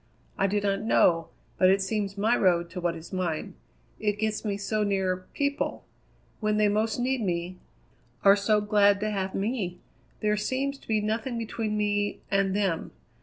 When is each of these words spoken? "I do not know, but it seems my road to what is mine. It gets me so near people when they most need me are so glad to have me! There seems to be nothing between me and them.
"I 0.35 0.47
do 0.47 0.59
not 0.59 0.81
know, 0.81 1.27
but 1.59 1.69
it 1.69 1.79
seems 1.79 2.17
my 2.17 2.35
road 2.35 2.71
to 2.71 2.81
what 2.81 2.95
is 2.95 3.13
mine. 3.13 3.53
It 3.99 4.17
gets 4.17 4.43
me 4.43 4.57
so 4.57 4.81
near 4.81 5.27
people 5.35 5.85
when 6.39 6.57
they 6.57 6.67
most 6.69 6.97
need 6.97 7.21
me 7.21 7.59
are 8.23 8.35
so 8.35 8.61
glad 8.61 8.99
to 9.01 9.11
have 9.11 9.35
me! 9.35 9.77
There 10.21 10.37
seems 10.37 10.79
to 10.79 10.87
be 10.87 11.01
nothing 11.01 11.37
between 11.37 11.77
me 11.77 12.21
and 12.31 12.55
them. 12.55 12.93